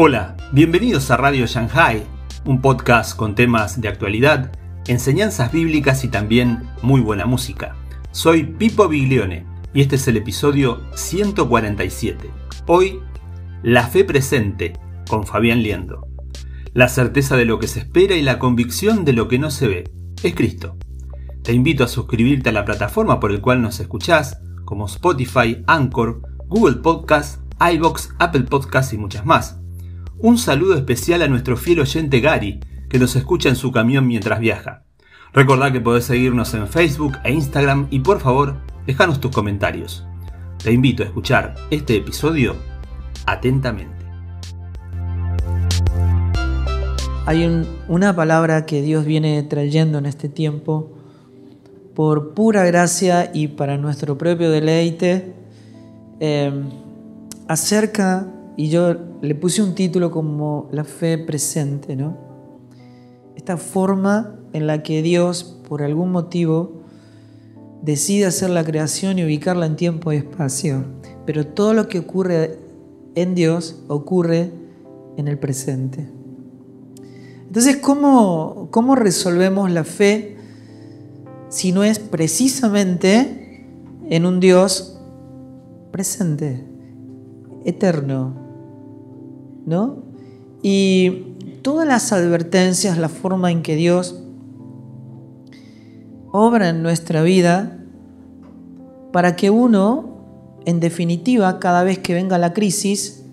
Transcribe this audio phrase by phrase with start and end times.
[0.00, 2.04] Hola, bienvenidos a Radio Shanghai,
[2.44, 4.52] un podcast con temas de actualidad,
[4.86, 7.74] enseñanzas bíblicas y también muy buena música.
[8.12, 12.30] Soy Pipo Biglione y este es el episodio 147.
[12.68, 13.00] Hoy,
[13.64, 14.74] La fe presente
[15.10, 16.06] con Fabián Liendo.
[16.74, 19.66] La certeza de lo que se espera y la convicción de lo que no se
[19.66, 19.90] ve
[20.22, 20.76] es Cristo.
[21.42, 26.22] Te invito a suscribirte a la plataforma por el cual nos escuchás, como Spotify, Anchor,
[26.46, 29.58] Google Podcast, iBox, Apple Podcast y muchas más
[30.20, 34.40] un saludo especial a nuestro fiel oyente Gary, que nos escucha en su camión mientras
[34.40, 34.84] viaja.
[35.32, 40.06] Recordá que podés seguirnos en Facebook e Instagram y por favor, déjanos tus comentarios.
[40.62, 42.56] Te invito a escuchar este episodio
[43.26, 43.94] atentamente.
[47.26, 50.96] Hay una palabra que Dios viene trayendo en este tiempo
[51.94, 55.34] por pura gracia y para nuestro propio deleite
[56.20, 56.50] eh,
[57.46, 58.26] acerca
[58.58, 62.16] y yo le puse un título como La fe presente, ¿no?
[63.36, 66.82] Esta forma en la que Dios, por algún motivo,
[67.82, 70.86] decide hacer la creación y ubicarla en tiempo y espacio.
[71.24, 72.58] Pero todo lo que ocurre
[73.14, 74.50] en Dios ocurre
[75.16, 76.08] en el presente.
[77.46, 80.36] Entonces, ¿cómo, cómo resolvemos la fe
[81.48, 83.68] si no es precisamente
[84.10, 84.98] en un Dios
[85.92, 86.64] presente,
[87.64, 88.47] eterno,
[89.68, 89.96] ¿no?
[90.62, 94.22] Y todas las advertencias, la forma en que Dios
[96.32, 97.78] obra en nuestra vida
[99.12, 103.24] para que uno, en definitiva, cada vez que venga la crisis,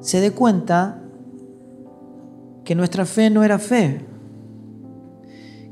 [0.00, 1.02] se dé cuenta
[2.64, 4.04] que nuestra fe no era fe,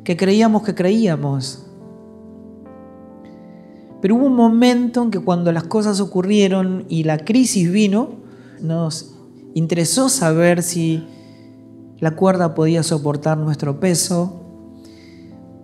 [0.05, 1.67] que creíamos que creíamos.
[4.01, 8.11] Pero hubo un momento en que cuando las cosas ocurrieron y la crisis vino,
[8.61, 9.14] nos
[9.55, 11.07] interesó saber si
[12.01, 14.41] la cuerda podía soportar nuestro peso,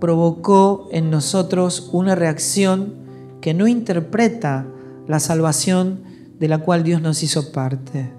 [0.01, 2.95] provocó en nosotros una reacción
[3.41, 4.67] que no interpreta
[5.07, 6.03] la salvación
[6.39, 8.11] de la cual Dios nos hizo parte.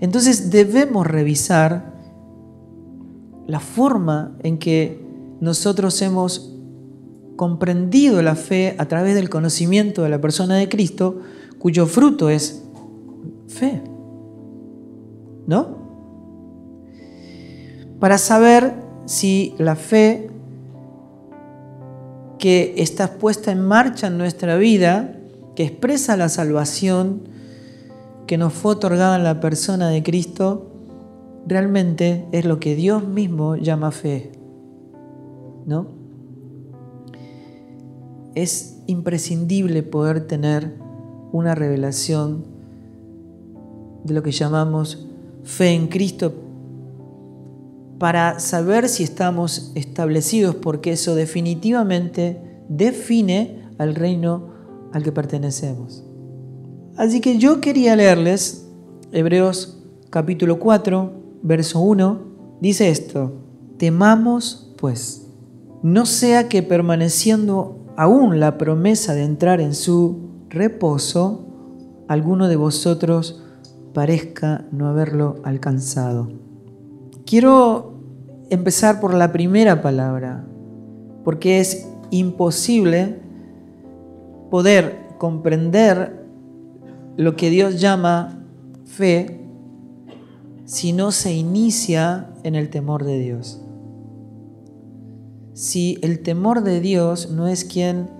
[0.00, 1.92] Entonces debemos revisar
[3.46, 5.00] la forma en que
[5.40, 6.56] nosotros hemos
[7.36, 11.20] comprendido la fe a través del conocimiento de la persona de Cristo,
[11.58, 12.61] cuyo fruto es
[13.52, 13.82] fe.
[15.46, 15.82] ¿No?
[18.00, 18.74] Para saber
[19.06, 20.30] si la fe
[22.38, 25.16] que está puesta en marcha en nuestra vida,
[25.54, 27.28] que expresa la salvación
[28.26, 30.66] que nos fue otorgada en la persona de Cristo,
[31.46, 34.32] realmente es lo que Dios mismo llama fe.
[35.66, 35.86] ¿No?
[38.34, 40.74] Es imprescindible poder tener
[41.30, 42.51] una revelación
[44.04, 45.06] de lo que llamamos
[45.44, 46.32] fe en Cristo
[47.98, 54.50] para saber si estamos establecidos, porque eso definitivamente define al reino
[54.92, 56.02] al que pertenecemos.
[56.96, 58.66] Así que yo quería leerles
[59.12, 59.78] Hebreos
[60.10, 62.20] capítulo 4, verso 1,
[62.60, 63.34] dice esto,
[63.76, 65.28] temamos pues,
[65.82, 71.46] no sea que permaneciendo aún la promesa de entrar en su reposo,
[72.08, 73.41] alguno de vosotros
[73.92, 76.30] parezca no haberlo alcanzado.
[77.26, 77.94] Quiero
[78.50, 80.44] empezar por la primera palabra,
[81.24, 83.20] porque es imposible
[84.50, 86.26] poder comprender
[87.16, 88.44] lo que Dios llama
[88.84, 89.40] fe
[90.64, 93.62] si no se inicia en el temor de Dios.
[95.54, 98.10] Si el temor de Dios no es quien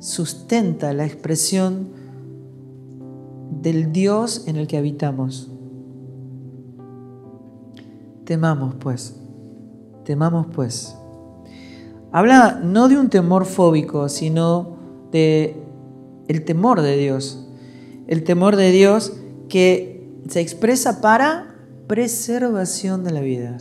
[0.00, 1.88] sustenta la expresión
[3.64, 5.50] del Dios en el que habitamos.
[8.24, 9.16] Temamos pues,
[10.04, 10.94] temamos pues.
[12.12, 14.76] Habla no de un temor fóbico, sino
[15.10, 15.56] de
[16.28, 17.48] el temor de Dios.
[18.06, 19.14] El temor de Dios
[19.48, 21.56] que se expresa para
[21.86, 23.56] preservación de la vida.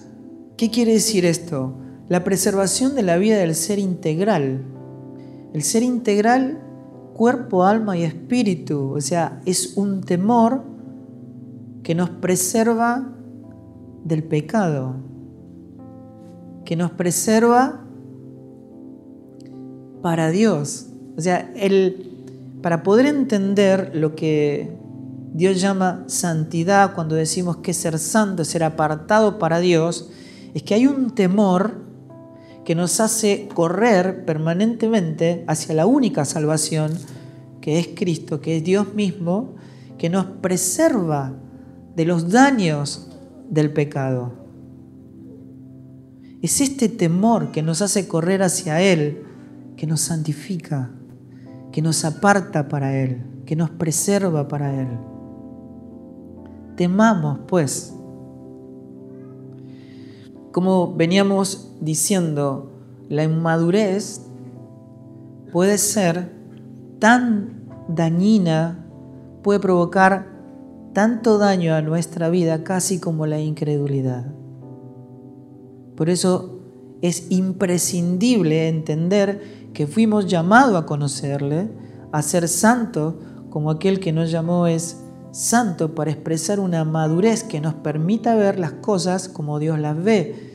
[0.58, 1.76] ¿Qué quiere decir esto?
[2.10, 4.64] La preservación de la vida del ser integral.
[5.54, 6.60] El ser integral
[7.14, 8.94] cuerpo, alma y espíritu.
[8.96, 10.64] O sea, es un temor
[11.84, 13.10] que nos preserva
[14.04, 14.96] del pecado,
[16.66, 17.82] que nos preserva
[20.02, 20.88] para Dios.
[21.18, 22.26] O sea, el,
[22.62, 24.78] para poder entender lo que
[25.34, 30.10] Dios llama santidad, cuando decimos que ser santo, ser apartado para Dios,
[30.54, 31.83] es que hay un temor
[32.66, 36.92] que nos hace correr permanentemente hacia la única salvación,
[37.62, 39.56] que es Cristo, que es Dios mismo,
[39.98, 41.34] que nos preserva
[41.96, 43.10] de los daños
[43.50, 44.34] del pecado.
[46.42, 49.24] Es este temor que nos hace correr hacia Él,
[49.78, 50.92] que nos santifica,
[51.72, 54.88] que nos aparta para Él, que nos preserva para Él.
[56.76, 57.94] Temamos, pues.
[60.54, 62.70] Como veníamos diciendo,
[63.10, 64.22] la inmadurez
[65.52, 66.32] puede ser
[67.00, 68.86] tan dañina,
[69.42, 70.28] puede provocar
[70.94, 74.32] tanto daño a nuestra vida casi como la incredulidad.
[75.96, 76.60] Por eso
[77.02, 81.72] es imprescindible entender que fuimos llamados a conocerle,
[82.12, 83.20] a ser santo,
[83.50, 85.03] como aquel que nos llamó es
[85.34, 90.54] santo para expresar una madurez que nos permita ver las cosas como Dios las ve,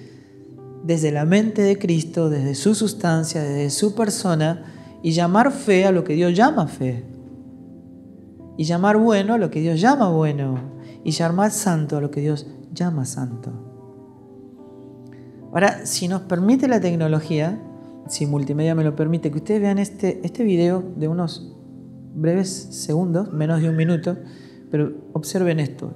[0.84, 4.64] desde la mente de Cristo, desde su sustancia, desde su persona,
[5.02, 7.04] y llamar fe a lo que Dios llama fe,
[8.56, 10.58] y llamar bueno a lo que Dios llama bueno,
[11.02, 13.50] y llamar santo a lo que Dios llama santo.
[15.52, 17.60] Ahora, si nos permite la tecnología,
[18.08, 21.52] si multimedia me lo permite, que ustedes vean este, este video de unos
[22.14, 24.16] breves segundos, menos de un minuto,
[24.70, 25.92] pero observen esto.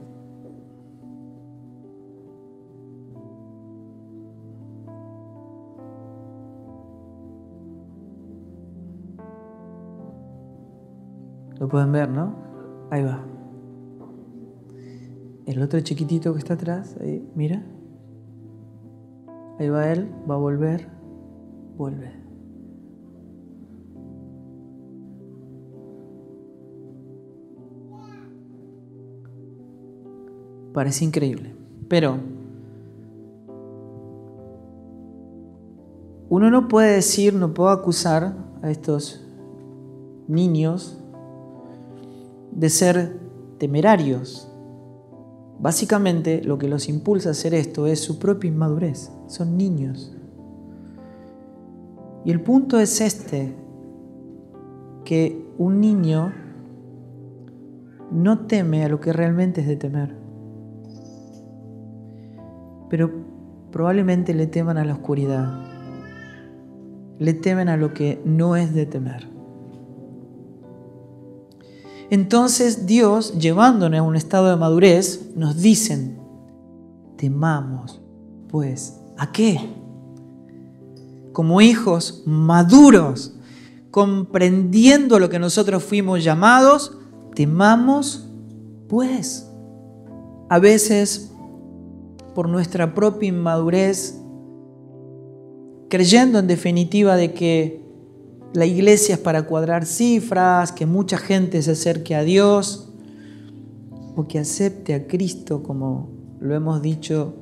[11.59, 12.35] Lo pueden ver, ¿no?
[12.91, 13.25] Ahí va.
[15.47, 17.63] El otro chiquitito que está atrás, ahí, mira.
[19.59, 20.89] Ahí va él, va a volver,
[21.77, 22.22] vuelve.
[30.73, 31.55] Parece increíble.
[31.89, 32.19] Pero
[36.31, 39.23] uno no puede decir, no puedo acusar a estos
[40.29, 40.99] niños
[42.53, 43.21] de ser
[43.59, 44.49] temerarios.
[45.59, 49.13] Básicamente lo que los impulsa a hacer esto es su propia inmadurez.
[49.27, 50.17] Son niños.
[52.25, 53.55] Y el punto es este,
[55.05, 56.33] que un niño
[58.11, 60.22] no teme a lo que realmente es de temer
[62.93, 63.11] pero
[63.71, 65.51] probablemente le teman a la oscuridad,
[67.19, 69.31] le temen a lo que no es de temer.
[72.11, 76.19] Entonces Dios, llevándonos a un estado de madurez, nos dicen,
[77.17, 78.03] temamos,
[78.51, 79.59] pues, ¿a qué?
[81.33, 83.39] Como hijos maduros,
[83.91, 86.99] comprendiendo lo que nosotros fuimos llamados,
[87.35, 88.29] temamos,
[88.87, 89.51] pues.
[90.51, 91.32] A veces
[92.35, 94.21] por nuestra propia inmadurez,
[95.89, 97.83] creyendo en definitiva de que
[98.55, 102.93] la iglesia es para cuadrar cifras, que mucha gente se acerque a Dios
[104.15, 107.35] o que acepte a Cristo como lo hemos dicho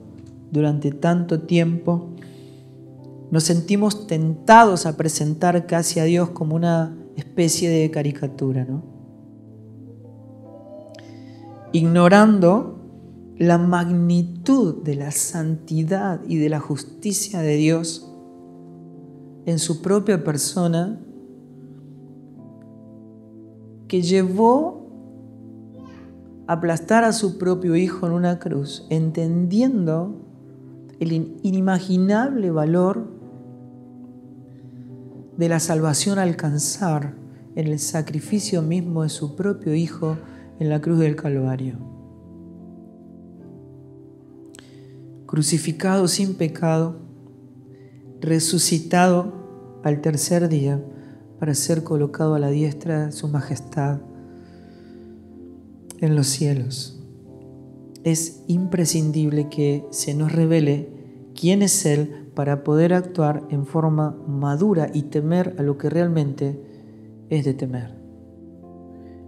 [0.50, 2.10] durante tanto tiempo,
[3.30, 8.82] nos sentimos tentados a presentar casi a Dios como una especie de caricatura, ¿no?
[11.72, 12.79] Ignorando
[13.40, 18.06] la magnitud de la santidad y de la justicia de Dios
[19.46, 21.00] en su propia persona
[23.88, 24.86] que llevó
[26.46, 30.20] a aplastar a su propio hijo en una cruz, entendiendo
[30.98, 33.08] el inimaginable valor
[35.38, 37.14] de la salvación alcanzar
[37.56, 40.18] en el sacrificio mismo de su propio hijo
[40.58, 41.99] en la cruz del Calvario.
[45.30, 46.96] Crucificado sin pecado,
[48.20, 50.84] resucitado al tercer día
[51.38, 54.00] para ser colocado a la diestra de su majestad
[56.00, 57.00] en los cielos.
[58.02, 60.88] Es imprescindible que se nos revele
[61.38, 66.60] quién es Él para poder actuar en forma madura y temer a lo que realmente
[67.28, 67.94] es de temer.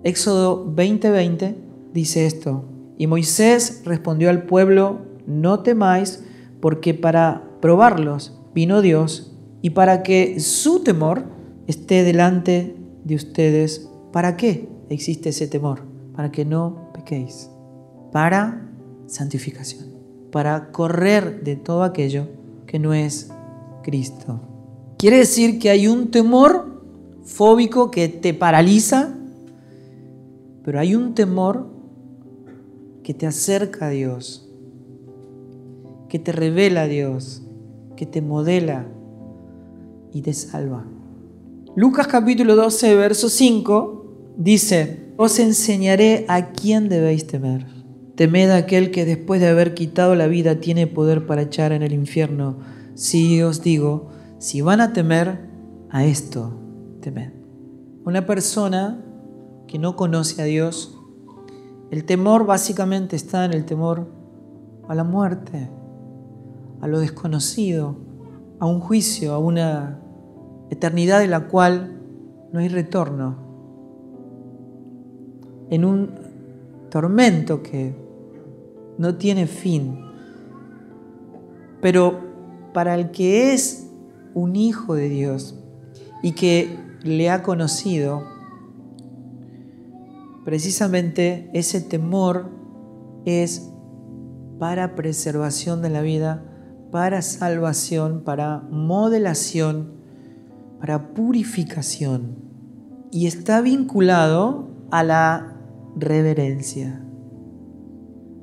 [0.02, 1.54] Éxodo 20:20
[1.94, 2.64] dice esto,
[2.98, 6.24] y Moisés respondió al pueblo no temáis,
[6.60, 11.24] porque para probarlos vino Dios y para que su temor
[11.66, 13.88] esté delante de ustedes.
[14.12, 15.82] ¿Para qué existe ese temor?
[16.14, 17.50] Para que no pequéis.
[18.12, 18.70] Para
[19.06, 19.86] santificación.
[20.30, 22.28] Para correr de todo aquello
[22.66, 23.30] que no es
[23.82, 24.40] Cristo.
[24.98, 26.82] Quiere decir que hay un temor
[27.24, 29.14] fóbico que te paraliza,
[30.64, 31.68] pero hay un temor
[33.02, 34.51] que te acerca a Dios
[36.12, 37.40] que te revela a Dios,
[37.96, 38.86] que te modela
[40.12, 40.84] y te salva.
[41.74, 47.64] Lucas capítulo 12, verso 5 dice, os enseñaré a quién debéis temer.
[48.14, 51.82] Temed a aquel que después de haber quitado la vida tiene poder para echar en
[51.82, 52.58] el infierno.
[52.94, 55.48] Si os digo, si van a temer,
[55.88, 56.52] a esto
[57.00, 57.32] temed.
[58.04, 59.02] Una persona
[59.66, 60.94] que no conoce a Dios,
[61.90, 64.12] el temor básicamente está en el temor
[64.90, 65.70] a la muerte,
[66.82, 67.96] a lo desconocido,
[68.58, 70.00] a un juicio, a una
[70.68, 72.00] eternidad de la cual
[72.52, 73.36] no hay retorno,
[75.70, 76.10] en un
[76.90, 77.94] tormento que
[78.98, 79.96] no tiene fin.
[81.80, 82.18] Pero
[82.74, 83.88] para el que es
[84.34, 85.58] un hijo de Dios
[86.22, 88.24] y que le ha conocido,
[90.44, 92.50] precisamente ese temor
[93.24, 93.70] es
[94.58, 96.48] para preservación de la vida,
[96.92, 99.94] para salvación, para modelación,
[100.78, 102.36] para purificación.
[103.10, 105.56] Y está vinculado a la
[105.96, 107.02] reverencia.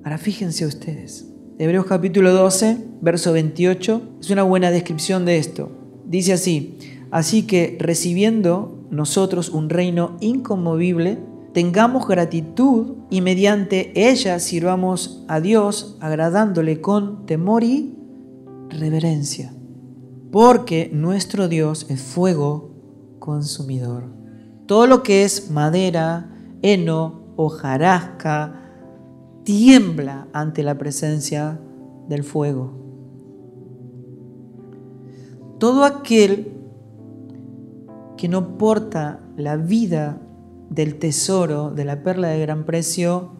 [0.03, 1.31] Ahora fíjense ustedes.
[1.59, 5.71] Hebreos capítulo 12, verso 28, es una buena descripción de esto.
[6.05, 6.79] Dice así,
[7.11, 11.19] así que recibiendo nosotros un reino inconmovible,
[11.53, 17.98] tengamos gratitud y mediante ella sirvamos a Dios agradándole con temor y
[18.69, 19.53] reverencia.
[20.31, 22.71] Porque nuestro Dios es fuego
[23.19, 24.05] consumidor.
[24.65, 26.29] Todo lo que es madera,
[26.61, 28.55] heno, hojarasca,
[29.43, 31.59] tiembla ante la presencia
[32.07, 32.73] del fuego.
[35.57, 36.53] Todo aquel
[38.17, 40.21] que no porta la vida
[40.69, 43.31] del tesoro, de la perla de gran precio,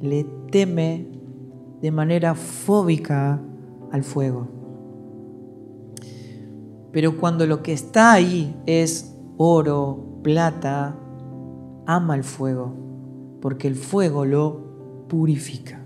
[0.00, 1.08] le teme
[1.80, 3.40] de manera fóbica
[3.92, 4.48] al fuego.
[6.92, 10.96] Pero cuando lo que está ahí es oro, plata,
[11.86, 12.74] ama el fuego,
[13.40, 15.84] porque el fuego lo purifica.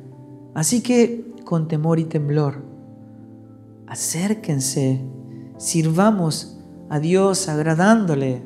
[0.54, 2.62] Así que con temor y temblor,
[3.86, 5.00] acérquense,
[5.58, 8.42] sirvamos a Dios agradándole,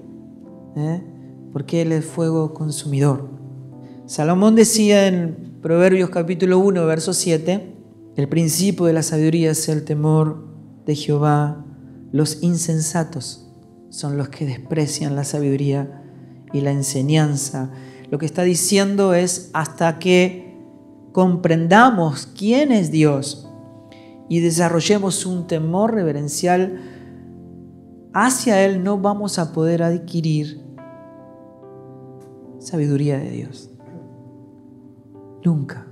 [0.76, 1.02] ¿eh?
[1.52, 3.28] porque Él es fuego consumidor.
[4.06, 7.73] Salomón decía en Proverbios capítulo 1, verso 7,
[8.16, 10.46] el principio de la sabiduría es el temor
[10.86, 11.64] de Jehová.
[12.12, 13.50] Los insensatos
[13.90, 16.02] son los que desprecian la sabiduría
[16.52, 17.70] y la enseñanza.
[18.10, 20.56] Lo que está diciendo es hasta que
[21.12, 23.48] comprendamos quién es Dios
[24.28, 26.80] y desarrollemos un temor reverencial
[28.12, 30.62] hacia Él, no vamos a poder adquirir
[32.60, 33.70] sabiduría de Dios.
[35.44, 35.86] Nunca.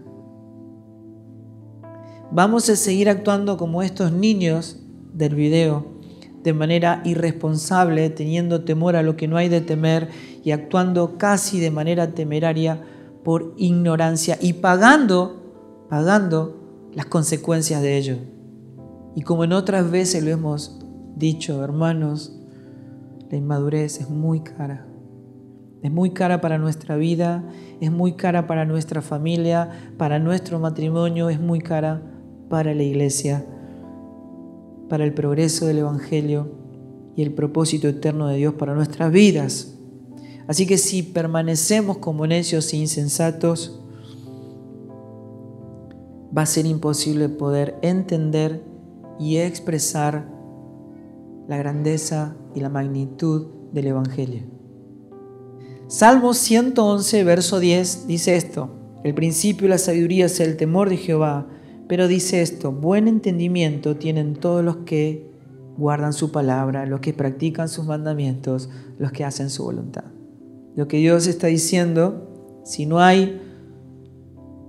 [2.34, 4.78] Vamos a seguir actuando como estos niños
[5.12, 5.84] del video,
[6.42, 10.08] de manera irresponsable, teniendo temor a lo que no hay de temer
[10.42, 12.80] y actuando casi de manera temeraria
[13.22, 18.16] por ignorancia y pagando, pagando las consecuencias de ello.
[19.14, 20.80] Y como en otras veces lo hemos
[21.14, 22.34] dicho, hermanos,
[23.30, 24.86] la inmadurez es muy cara.
[25.82, 27.44] Es muy cara para nuestra vida,
[27.82, 32.08] es muy cara para nuestra familia, para nuestro matrimonio, es muy cara
[32.52, 33.46] para la iglesia,
[34.90, 36.52] para el progreso del Evangelio
[37.16, 39.78] y el propósito eterno de Dios para nuestras vidas.
[40.46, 43.80] Así que si permanecemos como necios e insensatos,
[46.36, 48.62] va a ser imposible poder entender
[49.18, 50.28] y expresar
[51.48, 54.42] la grandeza y la magnitud del Evangelio.
[55.86, 58.68] Salmo 111, verso 10 dice esto,
[59.04, 61.48] el principio de la sabiduría es el temor de Jehová,
[61.92, 65.30] pero dice esto, buen entendimiento tienen todos los que
[65.76, 70.04] guardan su palabra, los que practican sus mandamientos, los que hacen su voluntad.
[70.74, 73.42] Lo que Dios está diciendo, si no hay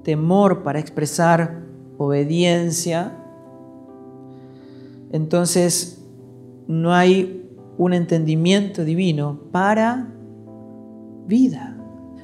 [0.03, 1.63] temor para expresar
[1.97, 3.17] obediencia,
[5.13, 6.03] entonces
[6.67, 10.13] no hay un entendimiento divino para
[11.25, 11.72] vida.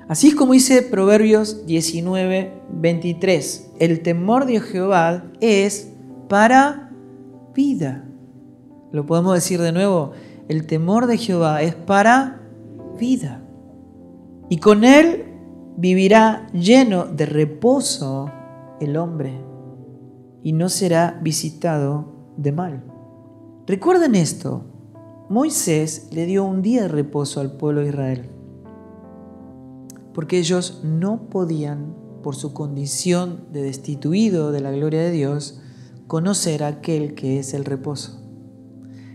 [0.10, 3.74] Así es como dice Proverbios 19, 23.
[3.80, 5.94] El temor de Jehová es
[6.28, 6.89] para
[7.54, 8.10] vida.
[8.92, 10.13] Lo podemos decir de nuevo.
[10.48, 12.42] El temor de Jehová es para
[13.00, 13.44] vida
[14.50, 15.25] y con él
[15.78, 18.32] vivirá lleno de reposo
[18.82, 19.39] el hombre
[20.42, 22.84] y no será visitado de mal.
[23.68, 24.66] Recuerden esto,
[25.30, 28.30] Moisés le dio un día de reposo al pueblo de Israel,
[30.20, 35.62] porque ellos no podían, por su condición de destituido de la gloria de Dios,
[36.08, 38.22] conocer aquel que es el reposo.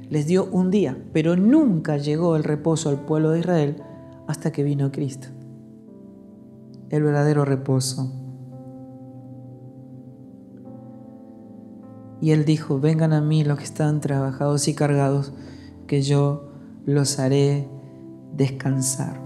[0.08, 3.82] Les dio un día, pero nunca llegó el reposo al pueblo de Israel
[4.26, 5.28] hasta que vino Cristo.
[6.88, 8.10] El verdadero reposo.
[12.22, 15.34] Y él dijo, vengan a mí los que están trabajados y cargados,
[15.86, 16.48] que yo
[16.86, 17.68] los haré
[18.34, 19.23] descansar.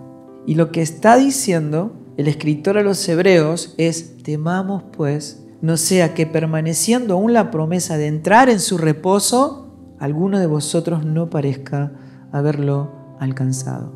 [0.49, 6.15] Y lo que está diciendo el escritor a los hebreos es, temamos pues, no sea
[6.15, 11.93] que permaneciendo aún la promesa de entrar en su reposo, alguno de vosotros no parezca
[12.33, 13.93] haberlo alcanzado.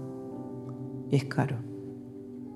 [1.11, 1.57] Es caro.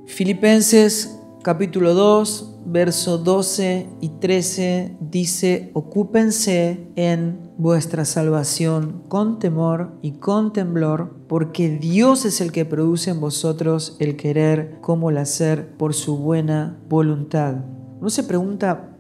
[0.05, 1.16] Filipenses
[1.47, 10.53] capítulo 2, verso 12 y 13 dice, ocúpense en vuestra salvación con temor y con
[10.53, 15.95] temblor, porque Dios es el que produce en vosotros el querer como el hacer por
[15.95, 17.55] su buena voluntad.
[18.01, 18.97] Uno se pregunta,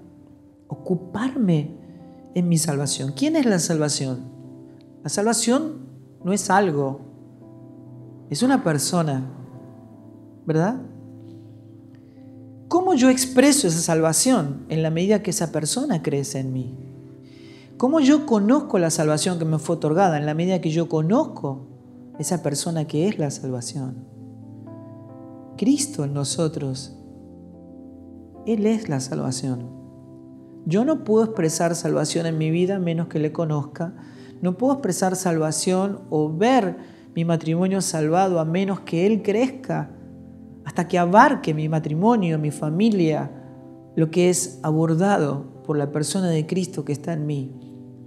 [0.69, 1.75] ocuparme
[2.37, 3.11] en mi salvación.
[3.11, 4.21] ¿Quién es la salvación?
[5.03, 5.81] La salvación
[6.23, 7.01] no es algo,
[8.31, 9.33] es una persona,
[10.47, 10.86] ¿verdad?
[12.69, 16.75] ¿Cómo yo expreso esa salvación en la medida que esa persona crece en mí?
[17.77, 21.69] ¿Cómo yo conozco la salvación que me fue otorgada en la medida que yo conozco
[22.19, 24.05] esa persona que es la salvación?
[25.57, 26.97] Cristo en nosotros.
[28.47, 29.71] Él es la salvación.
[30.65, 33.95] Yo no puedo expresar salvación en mi vida menos que le conozca.
[34.43, 36.77] No puedo expresar salvación o ver
[37.15, 39.96] mi matrimonio salvado a menos que Él crezca
[40.67, 43.31] hasta que abarque mi matrimonio, mi familia,
[43.95, 47.53] lo que es abordado por la persona de Cristo que está en mí.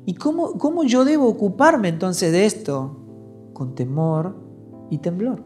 [0.05, 2.97] ¿Y cómo, cómo yo debo ocuparme entonces de esto?
[3.53, 4.35] Con temor
[4.89, 5.41] y temblor.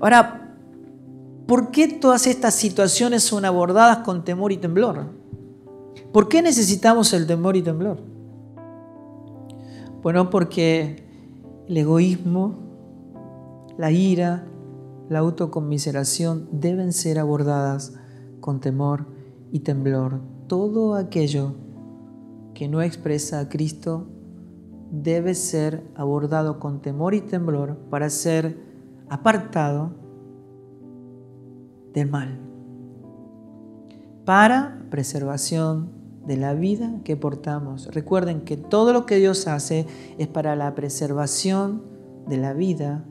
[0.00, 0.56] Ahora,
[1.48, 5.06] ¿por qué todas estas situaciones son abordadas con temor y temblor?
[6.12, 7.98] ¿Por qué necesitamos el temor y temblor?
[10.00, 11.02] Bueno, porque
[11.66, 12.67] el egoísmo,
[13.78, 14.44] la ira,
[15.08, 17.94] la autoconmiseración deben ser abordadas
[18.40, 19.06] con temor
[19.52, 20.20] y temblor.
[20.48, 21.54] Todo aquello
[22.54, 24.08] que no expresa a Cristo
[24.90, 28.58] debe ser abordado con temor y temblor para ser
[29.08, 29.92] apartado
[31.94, 32.40] del mal,
[34.24, 35.92] para preservación
[36.26, 37.94] de la vida que portamos.
[37.94, 39.86] Recuerden que todo lo que Dios hace
[40.18, 41.82] es para la preservación
[42.26, 43.04] de la vida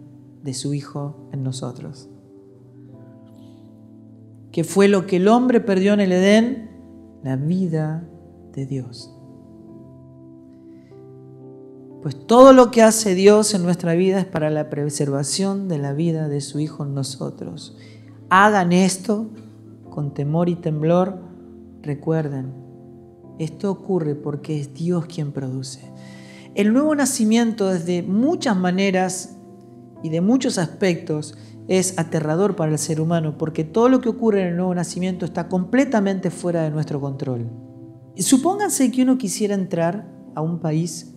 [0.44, 2.10] de su Hijo en nosotros.
[4.52, 6.72] ¿Qué fue lo que el hombre perdió en el Edén?
[7.24, 8.08] La vida
[8.54, 9.14] de Dios.
[12.02, 15.94] Pues todo lo que hace Dios en nuestra vida es para la preservación de la
[15.94, 17.78] vida de su Hijo en nosotros.
[18.30, 19.30] Hagan esto
[19.90, 21.20] con temor y temblor.
[21.82, 22.54] Recuerden,
[23.40, 25.92] esto ocurre porque es Dios quien produce.
[26.56, 29.37] El nuevo nacimiento desde muchas maneras
[30.04, 34.42] y de muchos aspectos es aterrador para el ser humano porque todo lo que ocurre
[34.42, 37.50] en el nuevo nacimiento está completamente fuera de nuestro control.
[38.16, 41.14] supónganse que uno quisiera entrar a un país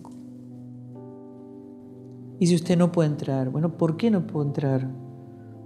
[2.41, 4.89] y si usted no puede entrar, bueno, ¿por qué no puede entrar?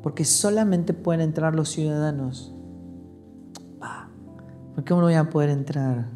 [0.04, 2.54] Porque solamente pueden entrar los ciudadanos.
[4.76, 6.10] ¿Por qué no voy a poder entrar?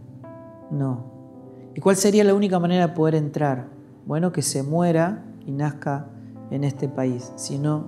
[0.69, 1.05] No.
[1.73, 3.69] ¿Y cuál sería la única manera de poder entrar?
[4.05, 6.09] Bueno, que se muera y nazca
[6.51, 7.31] en este país.
[7.35, 7.87] Si no,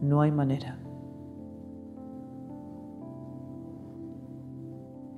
[0.00, 0.78] no hay manera.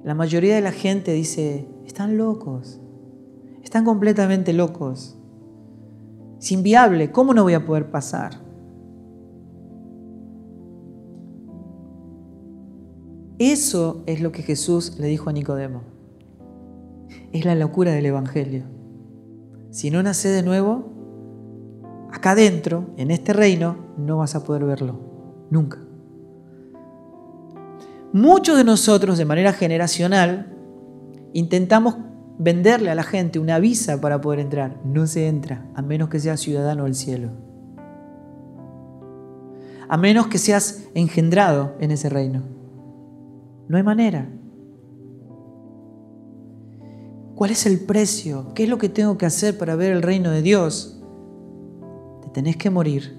[0.04, 2.80] La mayoría de la gente dice, están locos,
[3.62, 5.18] están completamente locos.
[6.38, 8.44] Es inviable, ¿cómo no voy a poder pasar?
[13.38, 15.82] Eso es lo que Jesús le dijo a Nicodemo.
[17.32, 18.64] Es la locura del Evangelio.
[19.70, 20.93] Si no nace de nuevo,
[22.24, 24.98] acá adentro, en este reino, no vas a poder verlo.
[25.50, 25.78] Nunca.
[28.14, 30.50] Muchos de nosotros, de manera generacional,
[31.34, 31.96] intentamos
[32.38, 34.80] venderle a la gente una visa para poder entrar.
[34.86, 37.28] No se entra, a menos que seas ciudadano del cielo.
[39.86, 42.40] A menos que seas engendrado en ese reino.
[43.68, 44.30] No hay manera.
[47.34, 48.54] ¿Cuál es el precio?
[48.54, 51.03] ¿Qué es lo que tengo que hacer para ver el reino de Dios?
[52.34, 53.16] Tenés que morir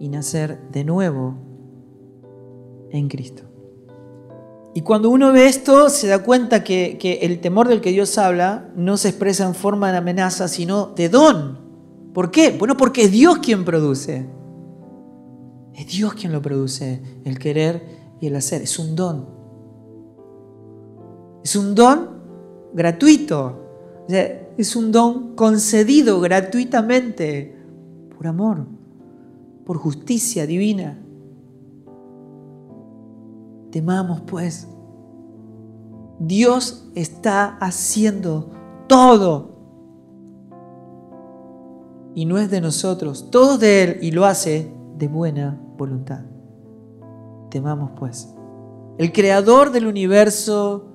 [0.00, 1.34] y nacer de nuevo
[2.90, 3.44] en Cristo.
[4.74, 8.70] Y cuando uno ve esto, se da cuenta que, el temor del que Dios habla
[8.74, 11.58] no se expresa en forma de amenaza, sino de don.
[12.14, 12.56] ¿Por qué?
[12.58, 14.26] Bueno, porque es Dios quien produce.
[15.74, 17.84] Es Dios quien lo produce, el querer
[18.20, 18.62] y el hacer.
[18.62, 19.28] Es un don.
[21.44, 22.08] Es un don
[22.72, 23.66] gratuito.
[24.08, 27.59] es un don concedido gratuitamente
[28.20, 28.66] por amor,
[29.64, 30.98] por justicia divina.
[33.70, 34.68] Temamos pues.
[36.18, 38.50] Dios está haciendo
[38.88, 39.56] todo.
[42.14, 46.20] Y no es de nosotros, todo de Él y lo hace de buena voluntad.
[47.48, 48.34] Temamos pues.
[48.98, 50.88] El creador del universo,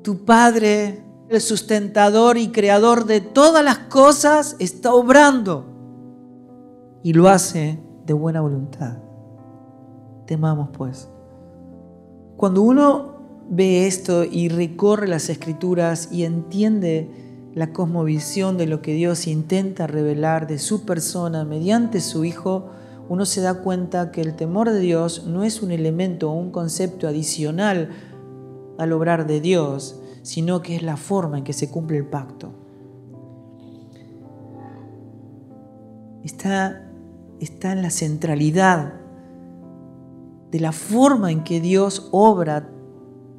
[0.00, 5.71] tu Padre, el sustentador y creador de todas las cosas, está obrando
[7.02, 8.98] y lo hace de buena voluntad.
[10.26, 11.08] Temamos pues.
[12.36, 13.12] Cuando uno
[13.48, 17.10] ve esto y recorre las escrituras y entiende
[17.54, 22.70] la cosmovisión de lo que Dios intenta revelar de su persona mediante su Hijo,
[23.08, 26.50] uno se da cuenta que el temor de Dios no es un elemento o un
[26.50, 27.90] concepto adicional
[28.78, 32.52] al obrar de Dios, sino que es la forma en que se cumple el pacto.
[36.24, 36.91] Está,
[37.44, 38.94] está en la centralidad
[40.50, 42.68] de la forma en que Dios obra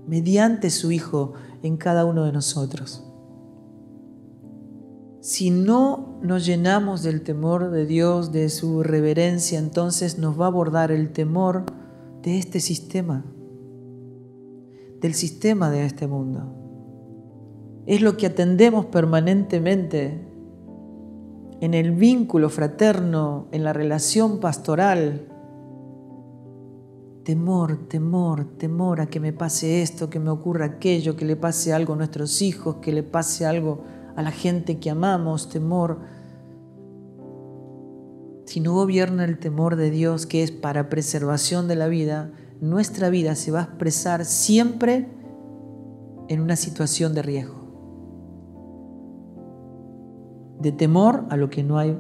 [0.08, 3.06] mediante su Hijo en cada uno de nosotros.
[5.22, 10.50] Si no nos llenamos del temor de Dios, de su reverencia, entonces nos va a
[10.50, 11.66] abordar el temor
[12.24, 13.24] de este sistema,
[15.00, 16.54] del sistema de este mundo.
[17.86, 20.33] Es lo que atendemos permanentemente
[21.64, 25.30] en el vínculo fraterno, en la relación pastoral,
[27.24, 31.72] temor, temor, temor a que me pase esto, que me ocurra aquello, que le pase
[31.72, 33.82] algo a nuestros hijos, que le pase algo
[34.18, 36.02] a la gente que amamos, temor.
[38.46, 43.10] Si no gobierna el temor de Dios, que es para preservación de la vida, nuestra
[43.10, 45.08] vida se va a expresar siempre
[46.28, 47.63] en una situación de riesgo.
[50.64, 51.98] De temor a lo que no hay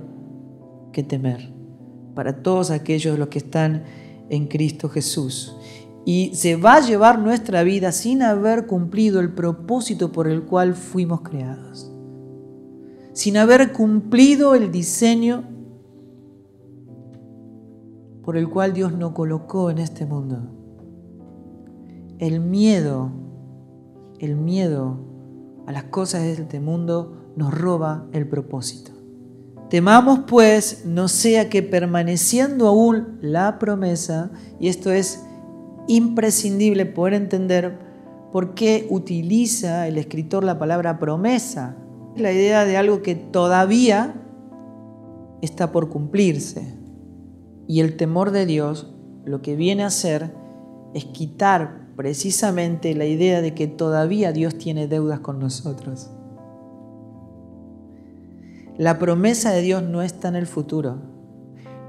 [0.94, 1.52] que temer.
[2.16, 3.84] Para todos aquellos los que están
[4.30, 5.54] en Cristo Jesús.
[6.06, 10.76] Y se va a llevar nuestra vida sin haber cumplido el propósito por el cual
[10.76, 11.92] fuimos creados.
[13.12, 15.44] Sin haber cumplido el diseño
[18.24, 20.38] por el cual Dios nos colocó en este mundo.
[22.18, 23.12] El miedo,
[24.20, 25.00] el miedo
[25.68, 28.92] a las cosas de este mundo nos roba el propósito.
[29.70, 35.24] Temamos pues no sea que permaneciendo aún la promesa, y esto es
[35.88, 37.80] imprescindible poder entender
[38.32, 41.76] por qué utiliza el escritor la palabra promesa,
[42.16, 44.16] la idea de algo que todavía
[45.42, 46.78] está por cumplirse.
[47.68, 48.94] Y el temor de Dios
[49.26, 50.34] lo que viene a hacer
[50.94, 56.10] es quitar precisamente la idea de que todavía Dios tiene deudas con nosotros.
[58.78, 60.98] La promesa de Dios no está en el futuro.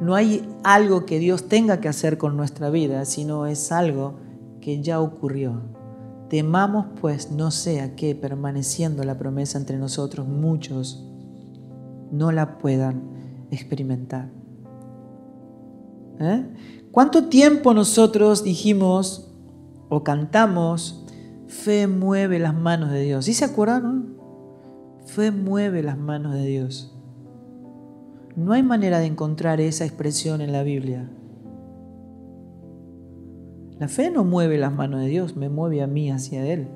[0.00, 4.16] No hay algo que Dios tenga que hacer con nuestra vida, sino es algo
[4.60, 5.62] que ya ocurrió.
[6.28, 11.08] Temamos pues no sea que permaneciendo la promesa entre nosotros muchos
[12.10, 13.02] no la puedan
[13.50, 14.30] experimentar.
[16.20, 16.44] ¿Eh?
[16.92, 19.32] ¿Cuánto tiempo nosotros dijimos
[19.88, 21.04] o cantamos,
[21.46, 23.24] fe mueve las manos de Dios?
[23.24, 24.14] ¿Sí se acuerdan?
[25.14, 26.92] Fe mueve las manos de Dios.
[28.34, 31.08] No hay manera de encontrar esa expresión en la Biblia.
[33.78, 36.66] La fe no mueve las manos de Dios, me mueve a mí hacia Él.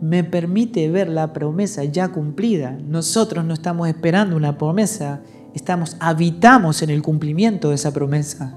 [0.00, 2.78] Me permite ver la promesa ya cumplida.
[2.86, 5.20] Nosotros no estamos esperando una promesa,
[5.54, 8.56] estamos habitamos en el cumplimiento de esa promesa.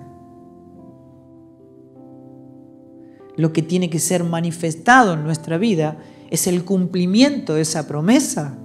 [3.38, 5.98] Lo que tiene que ser manifestado en nuestra vida
[6.32, 8.58] es el cumplimiento de esa promesa,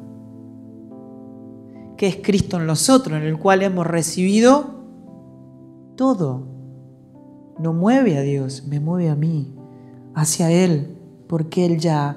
[1.97, 4.85] que es Cristo en nosotros, en el cual hemos recibido
[5.97, 6.47] todo.
[7.59, 9.53] No mueve a Dios, me mueve a mí,
[10.15, 12.17] hacia Él, porque Él ya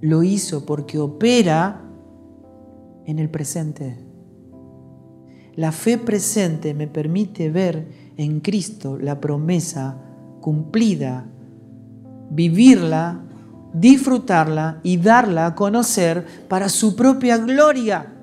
[0.00, 1.82] lo hizo, porque opera
[3.06, 3.96] en el presente.
[5.54, 10.02] La fe presente me permite ver en Cristo la promesa
[10.40, 11.26] cumplida,
[12.30, 13.26] vivirla
[13.72, 18.14] disfrutarla y darla a conocer para su propia gloria.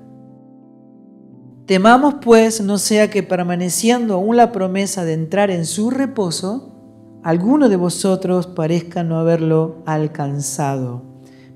[1.66, 6.74] Temamos pues no sea que permaneciendo aún la promesa de entrar en su reposo,
[7.22, 11.02] alguno de vosotros parezca no haberlo alcanzado.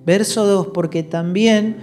[0.04, 1.78] Verso 2, porque también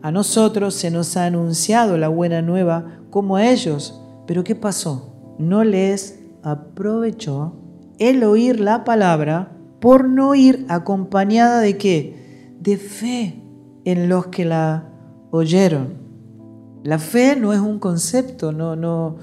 [0.00, 4.00] a nosotros se nos ha anunciado la buena nueva como a ellos.
[4.26, 5.34] Pero ¿qué pasó?
[5.38, 7.56] No les aprovechó
[7.98, 9.52] el oír la palabra
[9.84, 12.54] por no ir acompañada de qué?
[12.58, 13.42] De fe
[13.84, 14.88] en los que la
[15.30, 15.98] oyeron.
[16.82, 19.18] La fe no es un concepto, no, no,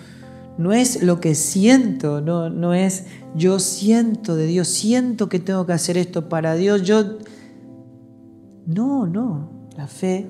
[0.59, 5.65] no es lo que siento, no, no es yo siento de Dios, siento que tengo
[5.65, 7.17] que hacer esto para Dios, yo
[8.67, 10.29] No, no, la fe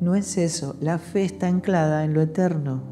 [0.00, 0.76] no es eso.
[0.80, 2.84] La fe está anclada en lo eterno.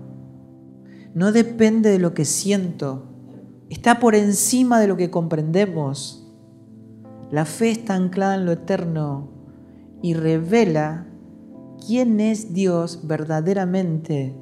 [1.15, 3.07] No depende de lo que siento.
[3.71, 6.26] Está por encima de lo que comprendemos.
[7.31, 9.29] La fe está anclada en lo eterno
[10.01, 11.09] y revela
[11.85, 14.37] quién es Dios verdaderamente,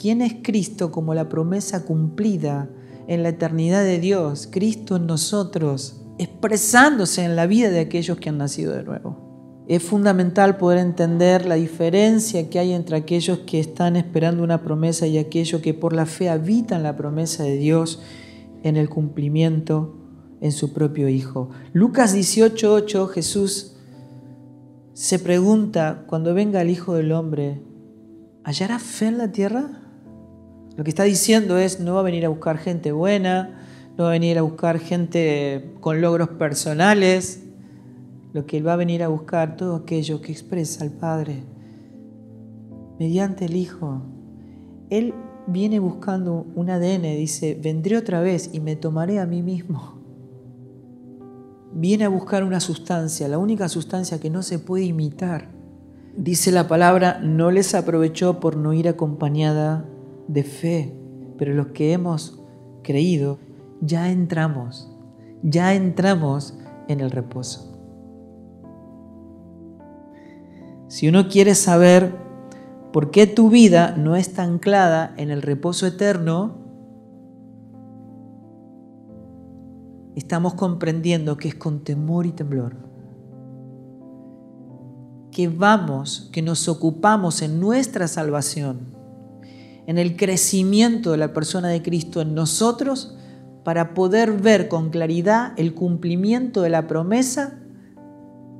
[0.00, 2.70] quién es Cristo como la promesa cumplida
[3.08, 8.30] en la eternidad de Dios, Cristo en nosotros, expresándose en la vida de aquellos que
[8.30, 9.64] han nacido de nuevo.
[9.68, 15.06] Es fundamental poder entender la diferencia que hay entre aquellos que están esperando una promesa
[15.06, 18.02] y aquellos que por la fe habitan la promesa de Dios
[18.62, 20.03] en el cumplimiento
[20.44, 21.48] en su propio Hijo.
[21.72, 23.76] Lucas 18:8 Jesús
[24.92, 27.62] se pregunta, cuando venga el Hijo del Hombre,
[28.44, 29.70] ¿hallará fe en la tierra?
[30.76, 33.58] Lo que está diciendo es, no va a venir a buscar gente buena,
[33.96, 37.42] no va a venir a buscar gente con logros personales,
[38.34, 41.42] lo que Él va a venir a buscar, todo aquello que expresa al Padre
[42.98, 44.02] mediante el Hijo.
[44.90, 45.14] Él
[45.46, 50.03] viene buscando un ADN, dice, vendré otra vez y me tomaré a mí mismo.
[51.76, 55.48] Viene a buscar una sustancia, la única sustancia que no se puede imitar.
[56.16, 59.84] Dice la palabra, no les aprovechó por no ir acompañada
[60.28, 60.94] de fe,
[61.36, 62.40] pero los que hemos
[62.84, 63.40] creído,
[63.80, 64.88] ya entramos,
[65.42, 66.56] ya entramos
[66.86, 67.76] en el reposo.
[70.86, 72.14] Si uno quiere saber
[72.92, 76.63] por qué tu vida no está anclada en el reposo eterno,
[80.14, 82.76] estamos comprendiendo que es con temor y temblor.
[85.30, 88.94] Que vamos, que nos ocupamos en nuestra salvación,
[89.86, 93.16] en el crecimiento de la persona de Cristo en nosotros,
[93.64, 97.58] para poder ver con claridad el cumplimiento de la promesa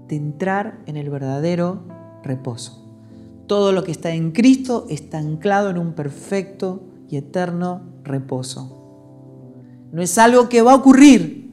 [0.09, 1.85] de entrar en el verdadero
[2.23, 2.83] reposo.
[3.47, 8.81] Todo lo que está en Cristo está anclado en un perfecto y eterno reposo.
[9.93, 11.44] No es algo que va a ocurrir.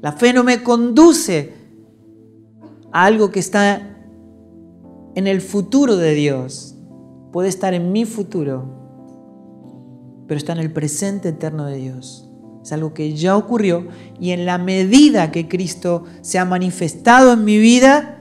[0.00, 1.52] La fe no me conduce
[2.92, 3.98] a algo que está
[5.14, 6.74] en el futuro de Dios.
[7.32, 8.64] Puede estar en mi futuro,
[10.26, 12.28] pero está en el presente eterno de Dios.
[12.62, 13.86] Es algo que ya ocurrió
[14.18, 18.18] y en la medida que Cristo se ha manifestado en mi vida,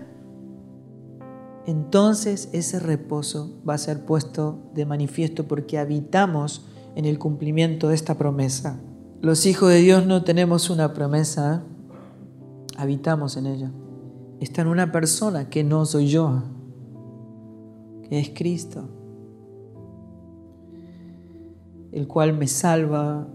[1.66, 6.66] entonces ese reposo va a ser puesto de manifiesto porque habitamos
[6.96, 8.80] en el cumplimiento de esta promesa.
[9.22, 11.64] Los hijos de Dios no tenemos una promesa,
[12.78, 13.72] habitamos en ella.
[14.40, 16.42] Está en una persona que no soy yo,
[18.08, 18.88] que es Cristo,
[21.92, 23.28] el cual me salva,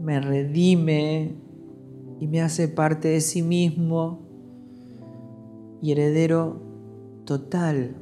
[0.00, 1.36] me redime
[2.18, 4.18] y me hace parte de sí mismo
[5.80, 6.60] y heredero
[7.24, 7.94] total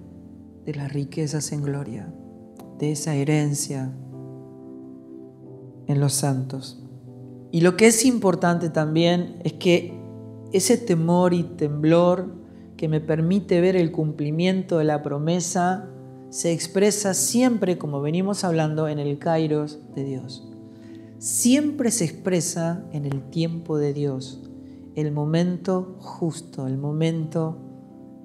[0.65, 2.11] de las riquezas en gloria,
[2.79, 3.93] de esa herencia
[5.87, 6.83] en los santos.
[7.57, 9.99] Y lo que es importante también es que
[10.53, 12.35] ese temor y temblor
[12.77, 15.89] que me permite ver el cumplimiento de la promesa
[16.29, 20.47] se expresa siempre, como venimos hablando, en el kairos de Dios.
[21.17, 24.43] Siempre se expresa en el tiempo de Dios,
[24.95, 27.57] el momento justo, el momento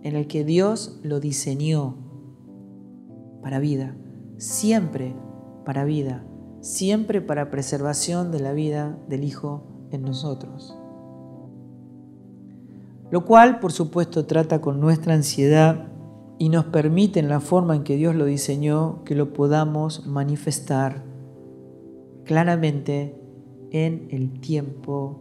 [0.03, 1.95] en el que Dios lo diseñó
[3.41, 3.95] para vida,
[4.35, 5.15] siempre
[5.63, 6.25] para vida,
[6.61, 10.77] siempre para preservación de la vida del Hijo en nosotros.
[13.09, 15.87] Lo cual, por supuesto, trata con nuestra ansiedad
[16.37, 21.03] y nos permite en la forma en que Dios lo diseñó que lo podamos manifestar
[22.23, 23.19] claramente
[23.71, 25.19] en el tiempo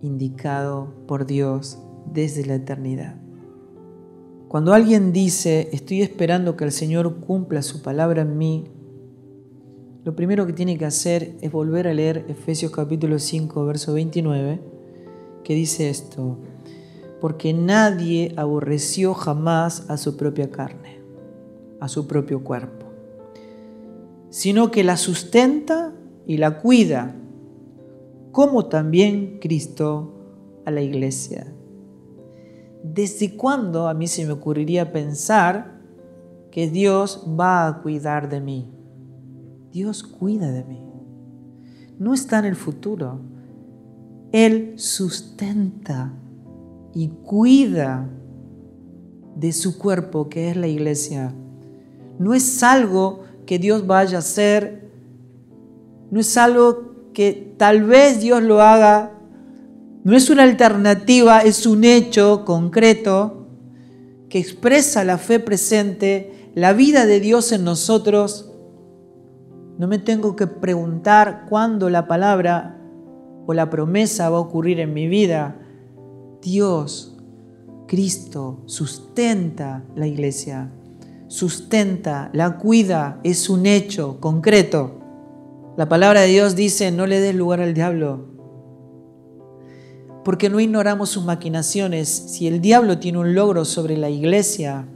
[0.00, 1.78] indicado por Dios
[2.12, 3.16] desde la eternidad.
[4.48, 8.64] Cuando alguien dice, estoy esperando que el Señor cumpla su palabra en mí,
[10.08, 14.58] lo primero que tiene que hacer es volver a leer Efesios capítulo 5, verso 29,
[15.44, 16.38] que dice esto,
[17.20, 21.02] porque nadie aborreció jamás a su propia carne,
[21.78, 22.86] a su propio cuerpo,
[24.30, 25.92] sino que la sustenta
[26.26, 27.14] y la cuida,
[28.32, 30.14] como también Cristo
[30.64, 31.52] a la iglesia
[32.82, 35.82] ¿desde cuándo a mí se me ocurriría pensar
[36.50, 38.77] que Dios va a cuidar de mí?
[39.78, 40.80] Dios cuida de mí.
[42.00, 43.20] No está en el futuro.
[44.32, 46.12] Él sustenta
[46.94, 48.10] y cuida
[49.36, 51.32] de su cuerpo, que es la iglesia.
[52.18, 54.90] No es algo que Dios vaya a hacer,
[56.10, 59.12] no es algo que tal vez Dios lo haga
[60.08, 63.46] no es una alternativa, es un hecho concreto
[64.30, 68.47] que expresa la fe presente, la vida de Dios en nosotros,
[69.78, 72.76] no me tengo que preguntar cuándo la palabra
[73.46, 75.56] o la promesa va a ocurrir en mi vida.
[76.42, 77.16] Dios,
[77.86, 80.72] Cristo, sustenta la iglesia,
[81.28, 84.98] sustenta, la cuida, es un hecho concreto.
[85.76, 88.26] La palabra de Dios dice, no le des lugar al diablo,
[90.24, 92.08] porque no ignoramos sus maquinaciones.
[92.08, 94.88] Si el diablo tiene un logro sobre la iglesia,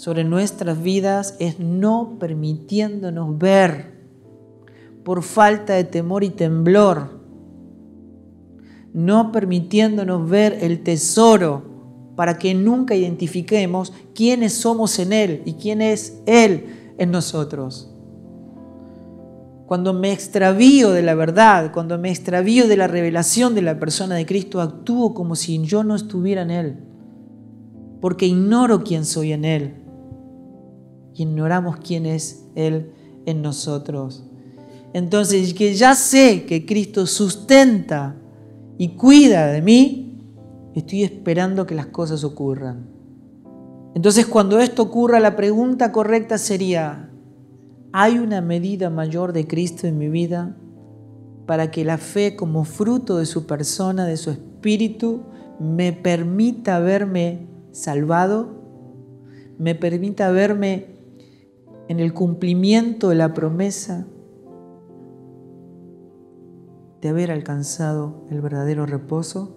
[0.00, 4.00] sobre nuestras vidas es no permitiéndonos ver
[5.04, 7.20] por falta de temor y temblor,
[8.94, 11.64] no permitiéndonos ver el tesoro
[12.16, 17.92] para que nunca identifiquemos quiénes somos en Él y quién es Él en nosotros.
[19.66, 24.14] Cuando me extravío de la verdad, cuando me extravío de la revelación de la persona
[24.14, 26.76] de Cristo, actúo como si yo no estuviera en Él,
[28.00, 29.79] porque ignoro quién soy en Él
[31.22, 32.92] ignoramos quién es Él
[33.26, 34.24] en nosotros.
[34.92, 38.16] Entonces, que ya sé que Cristo sustenta
[38.78, 40.18] y cuida de mí,
[40.74, 42.88] estoy esperando que las cosas ocurran.
[43.94, 47.10] Entonces, cuando esto ocurra, la pregunta correcta sería,
[47.92, 50.56] ¿hay una medida mayor de Cristo en mi vida
[51.46, 55.22] para que la fe como fruto de su persona, de su espíritu,
[55.58, 58.58] me permita verme salvado?
[59.58, 60.99] ¿Me permita verme
[61.90, 64.06] en el cumplimiento de la promesa
[67.00, 69.56] de haber alcanzado el verdadero reposo?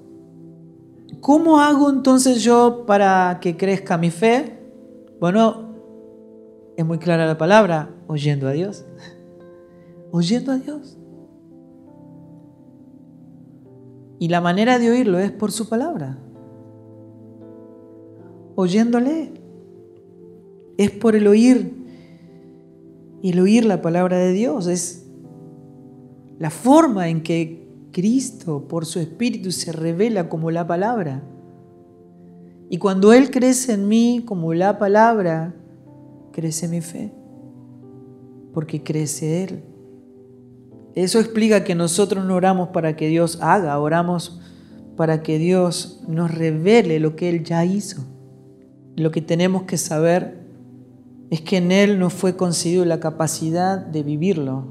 [1.22, 4.58] ¿Cómo hago entonces yo para que crezca mi fe?
[5.19, 5.76] Bueno,
[6.76, 8.84] es muy clara la palabra, oyendo a Dios.
[10.12, 10.98] Oyendo a Dios.
[14.17, 16.17] Y la manera de oírlo es por su palabra.
[18.56, 19.34] Oyéndole.
[20.78, 21.83] Es por el oír
[23.23, 25.07] y el oír la palabra de Dios es
[26.39, 31.23] la forma en que Cristo por su Espíritu se revela como la palabra.
[32.69, 35.55] Y cuando Él crece en mí como la palabra,
[36.33, 37.13] crece mi fe,
[38.53, 39.63] porque crece Él.
[40.93, 44.41] Eso explica que nosotros no oramos para que Dios haga, oramos
[44.97, 48.03] para que Dios nos revele lo que Él ya hizo.
[48.97, 50.42] Lo que tenemos que saber
[51.29, 54.65] es que en Él nos fue concedido la capacidad de vivirlo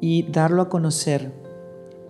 [0.00, 1.32] y darlo a conocer.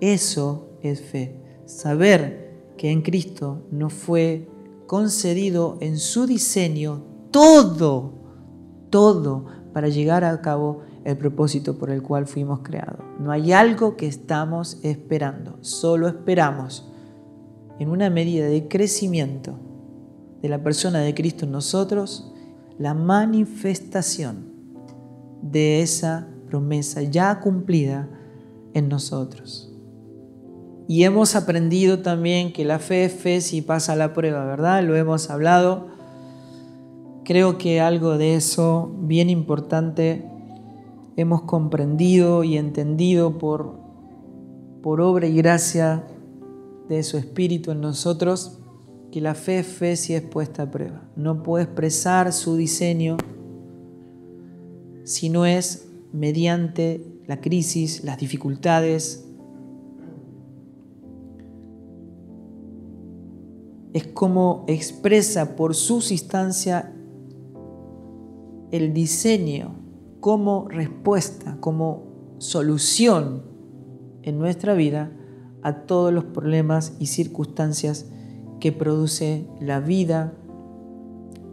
[0.00, 1.36] Eso es fe.
[1.66, 4.48] Saber que en Cristo nos fue
[4.86, 8.14] concedido en su diseño todo,
[8.90, 13.04] todo para llegar a cabo el propósito por el cual fuimos creados.
[13.18, 16.90] No hay algo que estamos esperando, solo esperamos
[17.78, 19.54] en una medida de crecimiento
[20.42, 22.29] de la persona de Cristo en nosotros
[22.80, 24.46] la manifestación
[25.42, 28.08] de esa promesa ya cumplida
[28.72, 29.70] en nosotros.
[30.88, 34.82] Y hemos aprendido también que la fe es fe si pasa la prueba, ¿verdad?
[34.82, 35.88] Lo hemos hablado.
[37.22, 40.24] Creo que algo de eso bien importante
[41.16, 43.74] hemos comprendido y entendido por,
[44.82, 46.06] por obra y gracia
[46.88, 48.59] de su Espíritu en nosotros
[49.10, 51.02] que la fe es fe si es puesta a prueba.
[51.16, 53.16] No puede expresar su diseño
[55.04, 59.26] si no es mediante la crisis, las dificultades.
[63.92, 66.92] Es como expresa por su instancia
[68.70, 69.74] el diseño
[70.20, 73.42] como respuesta, como solución
[74.22, 75.12] en nuestra vida
[75.62, 78.06] a todos los problemas y circunstancias
[78.60, 80.34] que produce la vida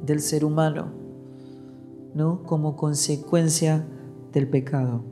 [0.05, 0.91] del ser humano,
[2.13, 2.43] ¿no?
[2.43, 3.87] Como consecuencia
[4.33, 5.03] del pecado.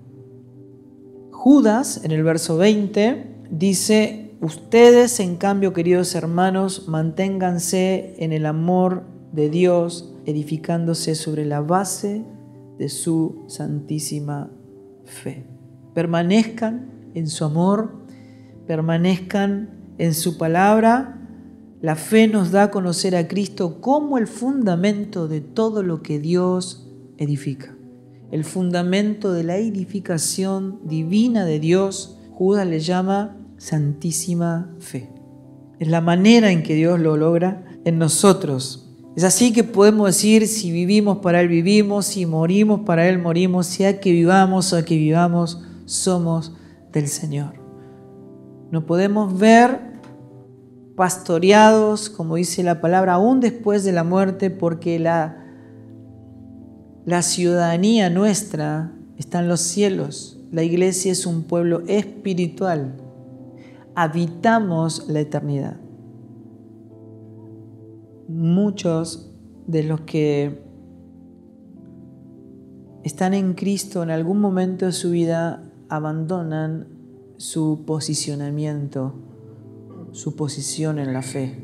[1.31, 9.03] Judas, en el verso 20, dice, ustedes, en cambio, queridos hermanos, manténganse en el amor
[9.31, 12.25] de Dios, edificándose sobre la base
[12.77, 14.51] de su santísima
[15.03, 15.45] fe.
[15.93, 18.05] Permanezcan en su amor,
[18.65, 21.24] permanezcan en su palabra
[21.85, 26.17] la fe nos da a conocer a Cristo como el fundamento de todo lo que
[26.17, 27.75] Dios edifica.
[28.31, 35.11] El fundamento de la edificación divina de Dios, Judas le llama santísima fe.
[35.77, 38.91] Es la manera en que Dios lo logra en nosotros.
[39.15, 43.67] Es así que podemos decir, si vivimos para Él vivimos, si morimos para Él morimos,
[43.67, 46.51] sea que vivamos o que vivamos, somos
[46.91, 47.53] del Señor.
[48.71, 49.94] No podemos ver
[50.95, 55.43] pastoreados, como dice la palabra, aún después de la muerte, porque la,
[57.05, 60.39] la ciudadanía nuestra está en los cielos.
[60.51, 62.95] La iglesia es un pueblo espiritual.
[63.93, 65.77] Habitamos la eternidad.
[68.27, 69.31] Muchos
[69.67, 70.61] de los que
[73.03, 76.87] están en Cristo en algún momento de su vida abandonan
[77.37, 79.13] su posicionamiento,
[80.15, 81.57] su posición en la fe,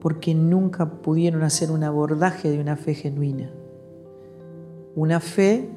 [0.00, 3.52] porque nunca pudieron hacer un abordaje de una fe genuina.
[4.96, 5.68] Una fe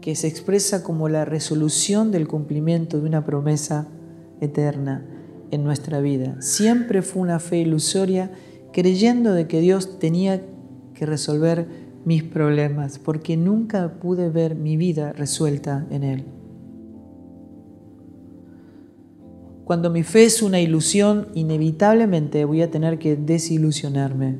[0.00, 3.88] que se expresa como la resolución del cumplimiento de una promesa
[4.40, 5.04] eterna
[5.50, 6.40] en nuestra vida.
[6.40, 8.30] Siempre fue una fe ilusoria
[8.72, 10.40] creyendo de que Dios tenía
[10.94, 11.66] que resolver
[12.04, 16.35] mis problemas, porque nunca pude ver mi vida resuelta en Él.
[19.66, 24.36] Cuando mi fe es una ilusión, inevitablemente voy a tener que desilusionarme.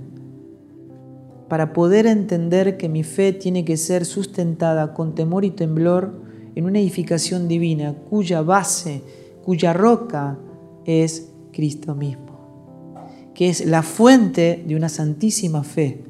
[1.48, 6.22] Para poder entender que mi fe tiene que ser sustentada con temor y temblor
[6.54, 9.02] en una edificación divina cuya base,
[9.44, 10.38] cuya roca
[10.84, 16.04] es Cristo mismo, que es la fuente de una santísima fe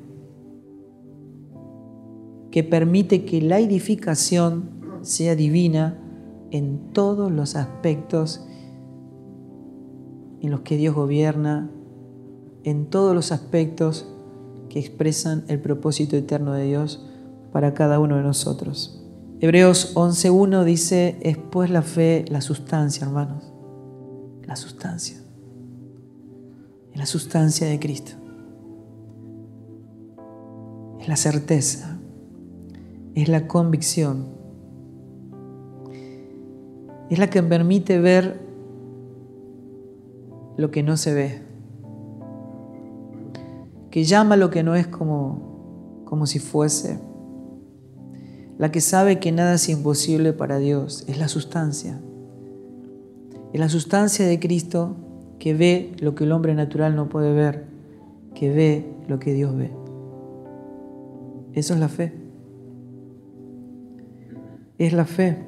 [2.51, 5.99] que permite que la edificación sea divina
[6.51, 8.47] en todos los aspectos
[10.47, 11.69] en los que Dios gobierna,
[12.63, 14.07] en todos los aspectos
[14.69, 17.05] que expresan el propósito eterno de Dios
[17.51, 19.05] para cada uno de nosotros.
[19.41, 23.53] Hebreos 11.1 dice, es pues la fe la sustancia, hermanos,
[24.45, 25.17] la sustancia,
[26.95, 28.13] la sustancia de Cristo,
[31.01, 31.99] es la certeza,
[33.17, 34.29] es la convicción,
[37.11, 38.46] es la que permite ver
[40.57, 41.43] lo que no se ve,
[43.91, 46.99] que llama lo que no es como, como si fuese,
[48.59, 52.01] la que sabe que nada es imposible para Dios, es la sustancia,
[53.53, 54.97] es la sustancia de Cristo
[55.39, 57.67] que ve lo que el hombre natural no puede ver,
[58.35, 59.71] que ve lo que Dios ve.
[61.53, 62.13] Eso es la fe.
[64.79, 65.39] Es la fe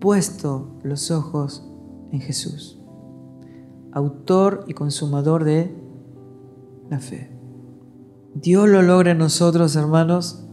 [0.00, 1.66] puesto los ojos
[2.10, 2.83] en Jesús
[3.94, 5.72] autor y consumador de
[6.90, 7.30] la fe.
[8.34, 10.44] Dios lo logra en nosotros, hermanos.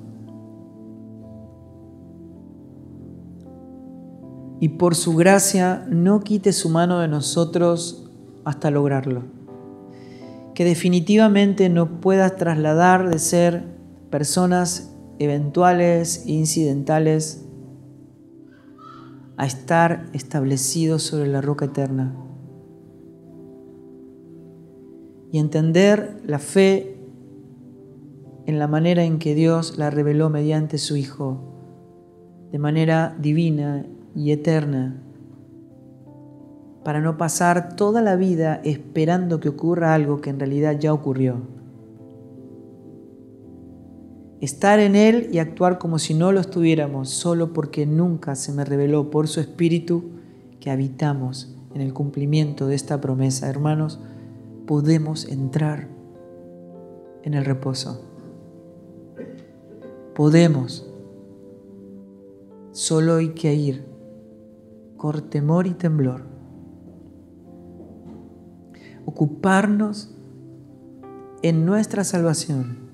[4.59, 8.11] Y por su gracia no quite su mano de nosotros
[8.45, 9.23] hasta lograrlo.
[10.53, 13.63] Que definitivamente no puedas trasladar de ser
[14.11, 17.43] personas eventuales e incidentales
[19.37, 22.13] a estar establecidos sobre la roca eterna
[25.31, 26.97] y entender la fe
[28.45, 31.39] en la manera en que Dios la reveló mediante su Hijo,
[32.51, 35.01] de manera divina y eterna,
[36.83, 41.37] para no pasar toda la vida esperando que ocurra algo que en realidad ya ocurrió.
[44.41, 48.65] Estar en Él y actuar como si no lo estuviéramos, solo porque nunca se me
[48.65, 50.09] reveló por su Espíritu
[50.59, 53.47] que habitamos en el cumplimiento de esta promesa.
[53.47, 53.99] Hermanos,
[54.71, 55.89] podemos entrar
[57.23, 58.05] en el reposo.
[60.15, 60.89] Podemos.
[62.71, 63.83] Solo hay que ir
[64.95, 66.23] con temor y temblor.
[69.03, 70.15] Ocuparnos
[71.41, 72.91] en nuestra salvación.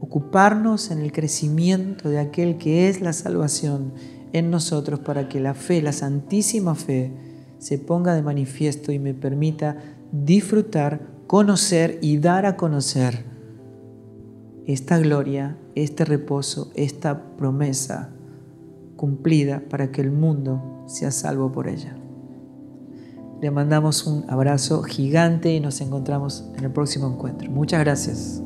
[0.00, 3.94] Ocuparnos en el crecimiento de aquel que es la salvación
[4.34, 7.10] en nosotros para que la fe, la santísima fe,
[7.58, 13.24] se ponga de manifiesto y me permita disfrutar, conocer y dar a conocer
[14.66, 18.10] esta gloria, este reposo, esta promesa
[18.96, 21.96] cumplida para que el mundo sea salvo por ella.
[23.40, 27.50] Le mandamos un abrazo gigante y nos encontramos en el próximo encuentro.
[27.50, 28.42] Muchas gracias.